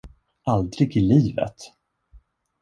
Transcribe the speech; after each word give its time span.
Aldrig 0.45 0.95
i 0.97 1.01
livet! 1.01 1.57